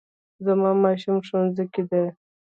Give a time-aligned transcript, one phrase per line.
[0.45, 2.05] زما ماشوم ښوونځي کې دی